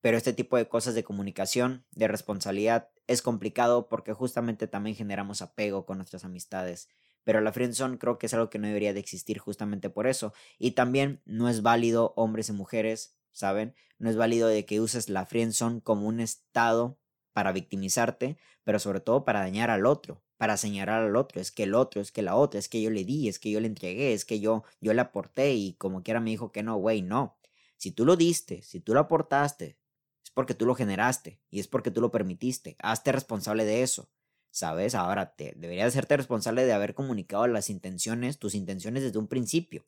Pero 0.00 0.16
este 0.16 0.32
tipo 0.32 0.56
de 0.56 0.68
cosas 0.68 0.96
de 0.96 1.04
comunicación, 1.04 1.84
de 1.92 2.08
responsabilidad, 2.08 2.88
es 3.06 3.22
complicado 3.22 3.88
porque 3.88 4.12
justamente 4.12 4.66
también 4.66 4.96
generamos 4.96 5.40
apego 5.40 5.86
con 5.86 5.98
nuestras 5.98 6.24
amistades 6.24 6.88
pero 7.24 7.40
la 7.40 7.52
friendzone 7.52 7.98
creo 7.98 8.18
que 8.18 8.26
es 8.26 8.34
algo 8.34 8.50
que 8.50 8.58
no 8.58 8.66
debería 8.66 8.92
de 8.92 9.00
existir 9.00 9.38
justamente 9.38 9.90
por 9.90 10.06
eso. 10.06 10.32
Y 10.58 10.72
también 10.72 11.22
no 11.24 11.48
es 11.48 11.62
válido 11.62 12.12
hombres 12.16 12.48
y 12.48 12.52
mujeres, 12.52 13.16
¿saben? 13.32 13.74
No 13.98 14.10
es 14.10 14.16
válido 14.16 14.48
de 14.48 14.64
que 14.66 14.80
uses 14.80 15.08
la 15.08 15.26
friendzone 15.26 15.80
como 15.82 16.06
un 16.06 16.20
estado 16.20 16.98
para 17.32 17.52
victimizarte, 17.52 18.36
pero 18.64 18.78
sobre 18.78 19.00
todo 19.00 19.24
para 19.24 19.40
dañar 19.40 19.70
al 19.70 19.86
otro, 19.86 20.22
para 20.36 20.56
señalar 20.56 21.02
al 21.02 21.16
otro, 21.16 21.40
es 21.40 21.52
que 21.52 21.62
el 21.64 21.74
otro, 21.74 22.00
es 22.00 22.12
que 22.12 22.22
la 22.22 22.36
otra, 22.36 22.58
es 22.58 22.68
que 22.68 22.82
yo 22.82 22.90
le 22.90 23.04
di, 23.04 23.28
es 23.28 23.38
que 23.38 23.50
yo 23.50 23.60
le 23.60 23.68
entregué, 23.68 24.12
es 24.12 24.24
que 24.24 24.40
yo 24.40 24.64
yo 24.80 24.92
le 24.92 25.00
aporté 25.00 25.54
y 25.54 25.74
como 25.74 26.02
quiera 26.02 26.20
me 26.20 26.30
dijo 26.30 26.52
que 26.52 26.62
no, 26.62 26.76
güey, 26.76 27.02
no. 27.02 27.38
Si 27.76 27.90
tú 27.92 28.04
lo 28.04 28.16
diste, 28.16 28.62
si 28.62 28.80
tú 28.80 28.94
lo 28.94 29.00
aportaste, 29.00 29.78
es 30.24 30.30
porque 30.32 30.54
tú 30.54 30.66
lo 30.66 30.74
generaste 30.74 31.40
y 31.50 31.60
es 31.60 31.68
porque 31.68 31.90
tú 31.90 32.00
lo 32.00 32.10
permitiste. 32.10 32.76
Hazte 32.80 33.12
responsable 33.12 33.64
de 33.64 33.82
eso. 33.82 34.10
¿Sabes? 34.52 34.94
Ahora 34.94 35.34
te 35.34 35.54
deberías 35.56 35.88
hacerte 35.88 36.16
responsable 36.16 36.64
de 36.64 36.72
haber 36.72 36.94
comunicado 36.94 37.48
las 37.48 37.70
intenciones, 37.70 38.38
tus 38.38 38.54
intenciones 38.54 39.02
desde 39.02 39.18
un 39.18 39.26
principio. 39.26 39.84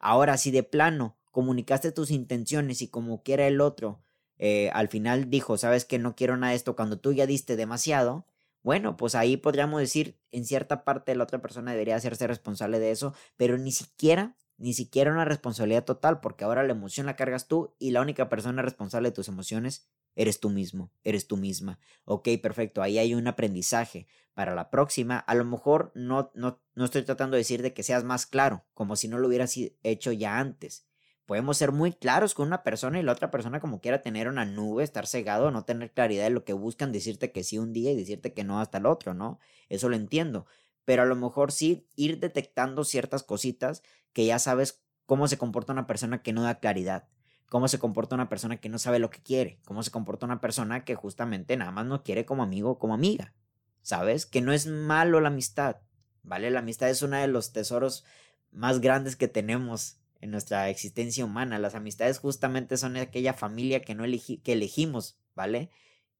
Ahora, 0.00 0.36
si 0.38 0.50
de 0.50 0.64
plano 0.64 1.16
comunicaste 1.30 1.92
tus 1.92 2.10
intenciones 2.10 2.82
y 2.82 2.88
como 2.88 3.22
quiera 3.22 3.46
el 3.46 3.60
otro, 3.60 4.02
eh, 4.38 4.70
al 4.72 4.88
final 4.88 5.30
dijo, 5.30 5.56
sabes 5.58 5.84
que 5.84 5.98
no 5.98 6.16
quiero 6.16 6.36
nada 6.36 6.50
de 6.50 6.56
esto 6.56 6.74
cuando 6.74 6.98
tú 6.98 7.12
ya 7.12 7.26
diste 7.26 7.56
demasiado, 7.56 8.26
bueno, 8.62 8.96
pues 8.96 9.14
ahí 9.14 9.36
podríamos 9.36 9.80
decir, 9.80 10.18
en 10.32 10.44
cierta 10.44 10.82
parte 10.82 11.14
la 11.14 11.24
otra 11.24 11.40
persona 11.40 11.70
debería 11.70 11.96
hacerse 11.96 12.26
responsable 12.26 12.80
de 12.80 12.90
eso, 12.90 13.14
pero 13.36 13.58
ni 13.58 13.70
siquiera, 13.70 14.34
ni 14.56 14.72
siquiera 14.72 15.12
una 15.12 15.24
responsabilidad 15.26 15.84
total, 15.84 16.20
porque 16.20 16.44
ahora 16.44 16.64
la 16.64 16.72
emoción 16.72 17.06
la 17.06 17.16
cargas 17.16 17.46
tú 17.48 17.74
y 17.78 17.90
la 17.90 18.00
única 18.00 18.28
persona 18.28 18.62
responsable 18.62 19.10
de 19.10 19.14
tus 19.14 19.28
emociones 19.28 19.86
eres 20.16 20.40
tú 20.40 20.50
mismo, 20.50 20.90
eres 21.04 21.28
tú 21.28 21.36
misma. 21.36 21.78
Ok, 22.04 22.28
perfecto, 22.42 22.82
ahí 22.82 22.98
hay 22.98 23.14
un 23.14 23.28
aprendizaje. 23.28 24.08
Para 24.34 24.54
la 24.54 24.70
próxima, 24.70 25.18
a 25.18 25.34
lo 25.34 25.44
mejor 25.44 25.92
no, 25.94 26.30
no, 26.34 26.60
no 26.74 26.84
estoy 26.84 27.02
tratando 27.02 27.36
de 27.36 27.42
decir 27.42 27.62
de 27.62 27.72
que 27.72 27.82
seas 27.82 28.04
más 28.04 28.26
claro, 28.26 28.64
como 28.74 28.96
si 28.96 29.08
no 29.08 29.18
lo 29.18 29.28
hubieras 29.28 29.54
hecho 29.82 30.12
ya 30.12 30.38
antes. 30.38 30.86
Podemos 31.26 31.56
ser 31.56 31.72
muy 31.72 31.92
claros 31.92 32.34
con 32.34 32.46
una 32.46 32.62
persona 32.62 32.98
y 32.98 33.02
la 33.02 33.12
otra 33.12 33.30
persona 33.30 33.60
como 33.60 33.80
quiera 33.80 34.02
tener 34.02 34.28
una 34.28 34.44
nube, 34.44 34.84
estar 34.84 35.06
cegado, 35.06 35.50
no 35.50 35.64
tener 35.64 35.92
claridad 35.92 36.24
de 36.24 36.30
lo 36.30 36.44
que 36.44 36.52
buscan, 36.52 36.92
decirte 36.92 37.32
que 37.32 37.44
sí 37.44 37.58
un 37.58 37.72
día 37.72 37.92
y 37.92 37.96
decirte 37.96 38.32
que 38.32 38.44
no 38.44 38.60
hasta 38.60 38.78
el 38.78 38.86
otro, 38.86 39.14
¿no? 39.14 39.38
Eso 39.68 39.88
lo 39.88 39.96
entiendo. 39.96 40.46
Pero 40.84 41.02
a 41.02 41.06
lo 41.06 41.16
mejor 41.16 41.50
sí 41.50 41.88
ir 41.96 42.20
detectando 42.20 42.84
ciertas 42.84 43.22
cositas 43.22 43.82
que 44.12 44.24
ya 44.24 44.38
sabes 44.38 44.84
cómo 45.04 45.26
se 45.28 45.38
comporta 45.38 45.72
una 45.72 45.86
persona 45.86 46.22
que 46.22 46.32
no 46.32 46.42
da 46.42 46.60
claridad 46.60 47.08
cómo 47.48 47.68
se 47.68 47.78
comporta 47.78 48.14
una 48.14 48.28
persona 48.28 48.58
que 48.58 48.68
no 48.68 48.78
sabe 48.78 48.98
lo 48.98 49.10
que 49.10 49.22
quiere, 49.22 49.60
cómo 49.64 49.82
se 49.82 49.90
comporta 49.90 50.26
una 50.26 50.40
persona 50.40 50.84
que 50.84 50.94
justamente 50.94 51.56
nada 51.56 51.70
más 51.70 51.86
no 51.86 52.02
quiere 52.02 52.24
como 52.24 52.42
amigo 52.42 52.72
o 52.72 52.78
como 52.78 52.94
amiga, 52.94 53.34
¿sabes? 53.82 54.26
Que 54.26 54.40
no 54.40 54.52
es 54.52 54.66
malo 54.66 55.20
la 55.20 55.28
amistad, 55.28 55.76
¿vale? 56.22 56.50
La 56.50 56.60
amistad 56.60 56.90
es 56.90 57.02
uno 57.02 57.16
de 57.16 57.28
los 57.28 57.52
tesoros 57.52 58.04
más 58.50 58.80
grandes 58.80 59.16
que 59.16 59.28
tenemos 59.28 59.98
en 60.20 60.30
nuestra 60.30 60.68
existencia 60.70 61.24
humana. 61.24 61.58
Las 61.58 61.74
amistades 61.74 62.18
justamente 62.18 62.76
son 62.76 62.96
aquella 62.96 63.32
familia 63.32 63.82
que, 63.82 63.94
no 63.94 64.04
que 64.04 64.52
elegimos, 64.52 65.18
¿vale? 65.34 65.70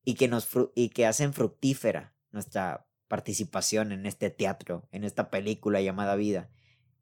Y 0.04 0.14
que, 0.14 0.28
nos 0.28 0.48
y 0.74 0.90
que 0.90 1.06
hacen 1.06 1.32
fructífera 1.32 2.14
nuestra 2.30 2.86
participación 3.08 3.92
en 3.92 4.06
este 4.06 4.30
teatro, 4.30 4.88
en 4.92 5.04
esta 5.04 5.30
película 5.30 5.80
llamada 5.80 6.14
vida. 6.14 6.50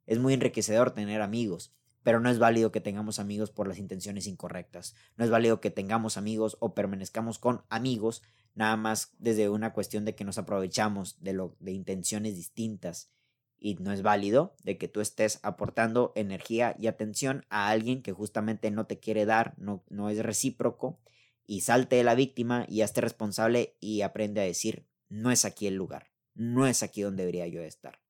Es 0.07 0.19
muy 0.19 0.35
enriquecedor 0.35 0.93
tener 0.93 1.21
amigos 1.21 1.75
pero 2.05 2.21
no 2.21 2.31
es 2.31 2.39
válido 2.39 2.71
que 2.71 2.81
tengamos 2.81 3.19
amigos 3.19 3.51
por 3.51 3.67
las 3.67 3.79
intenciones 3.79 4.29
incorrectas. 4.29 4.95
No 5.17 5.25
es 5.25 5.31
válido 5.31 5.61
que 5.61 5.71
tengamos 5.71 6.17
amigos 6.17 6.57
o 6.61 6.75
permanezcamos 6.75 7.41
con 7.41 7.63
amigos 7.71 8.23
nada 8.55 8.77
más 8.77 9.15
desde 9.19 9.49
una 9.49 9.73
cuestión 9.73 10.05
de 10.05 10.15
que 10.15 10.25
nos 10.25 10.39
aprovechamos 10.39 11.21
de 11.21 11.33
lo 11.33 11.57
de 11.59 11.73
intenciones 11.73 12.37
distintas 12.37 13.11
y 13.59 13.75
no 13.77 13.91
es 13.91 14.03
válido 14.03 14.55
de 14.63 14.77
que 14.77 14.87
tú 14.87 15.01
estés 15.01 15.41
aportando 15.43 16.13
energía 16.15 16.77
y 16.79 16.87
atención 16.87 17.47
a 17.49 17.71
alguien 17.71 18.03
que 18.03 18.13
justamente 18.13 18.71
no 18.71 18.87
te 18.87 19.01
quiere 19.01 19.25
dar, 19.25 19.55
no, 19.57 19.83
no 19.89 20.11
es 20.11 20.19
recíproco 20.19 21.01
y 21.47 21.63
salte 21.63 21.97
de 21.97 22.05
la 22.05 22.15
víctima 22.15 22.67
y 22.69 22.83
hazte 22.83 23.01
responsable 23.01 23.77
y 23.81 24.03
aprende 24.03 24.43
a 24.43 24.45
decir 24.45 24.87
no 25.09 25.31
es 25.31 25.47
aquí 25.47 25.67
el 25.67 25.75
lugar, 25.75 26.11
no 26.35 26.67
es 26.67 26.83
aquí 26.83 27.01
donde 27.01 27.23
debería 27.23 27.49
yo 27.49 27.63
estar. 27.63 28.01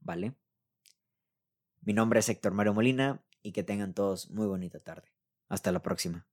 ¿Vale? 0.00 0.34
Mi 1.86 1.92
nombre 1.92 2.20
es 2.20 2.28
Héctor 2.30 2.54
Mario 2.54 2.72
Molina 2.72 3.22
y 3.42 3.52
que 3.52 3.62
tengan 3.62 3.92
todos 3.92 4.30
muy 4.30 4.46
bonita 4.46 4.80
tarde. 4.80 5.12
Hasta 5.50 5.70
la 5.70 5.82
próxima. 5.82 6.26